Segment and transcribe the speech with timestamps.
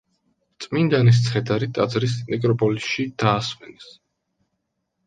[0.63, 3.97] წმინდანის ცხედარი ტაძრის ნეკროპოლისში დაასვენეს.